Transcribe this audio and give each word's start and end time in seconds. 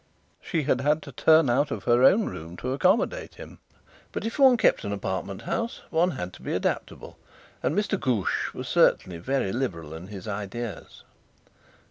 She 0.41 0.63
had 0.63 0.81
had 0.81 1.03
to 1.03 1.11
turn 1.11 1.47
out 1.47 1.69
of 1.69 1.83
her 1.83 2.03
own 2.03 2.25
room 2.25 2.57
to 2.57 2.71
accommodate 2.73 3.35
him, 3.35 3.59
but 4.11 4.25
if 4.25 4.39
one 4.39 4.57
kept 4.57 4.83
an 4.83 4.91
apartment 4.91 5.43
house 5.43 5.81
one 5.91 6.09
had 6.09 6.33
to 6.33 6.41
be 6.41 6.53
adaptable; 6.55 7.19
and 7.61 7.77
Mr. 7.77 7.99
Ghoosh 7.99 8.51
was 8.51 8.67
certainly 8.67 9.19
very 9.19 9.51
liberal 9.53 9.93
in 9.93 10.07
his 10.07 10.27
ideas. 10.27 11.03